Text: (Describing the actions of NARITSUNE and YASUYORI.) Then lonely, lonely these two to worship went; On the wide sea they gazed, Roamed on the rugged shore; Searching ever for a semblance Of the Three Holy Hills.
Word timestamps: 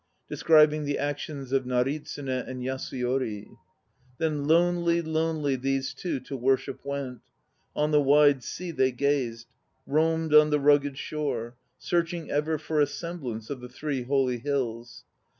(Describing 0.29 0.83
the 0.85 0.97
actions 0.97 1.51
of 1.51 1.67
NARITSUNE 1.67 2.27
and 2.47 2.63
YASUYORI.) 2.63 3.55
Then 4.17 4.45
lonely, 4.47 4.99
lonely 4.99 5.55
these 5.55 5.93
two 5.93 6.19
to 6.21 6.35
worship 6.35 6.83
went; 6.83 7.19
On 7.75 7.91
the 7.91 8.01
wide 8.01 8.41
sea 8.41 8.71
they 8.71 8.91
gazed, 8.91 9.45
Roamed 9.85 10.33
on 10.33 10.49
the 10.49 10.59
rugged 10.59 10.97
shore; 10.97 11.55
Searching 11.77 12.31
ever 12.31 12.57
for 12.57 12.81
a 12.81 12.87
semblance 12.87 13.51
Of 13.51 13.61
the 13.61 13.69
Three 13.69 14.01
Holy 14.01 14.39
Hills. 14.39 15.03